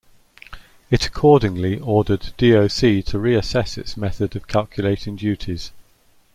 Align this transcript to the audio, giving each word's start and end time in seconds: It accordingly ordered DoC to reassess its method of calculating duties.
It 0.89 1.05
accordingly 1.05 1.77
ordered 1.79 2.33
DoC 2.39 2.79
to 3.05 3.17
reassess 3.19 3.77
its 3.77 3.95
method 3.95 4.35
of 4.35 4.47
calculating 4.47 5.15
duties. 5.15 5.69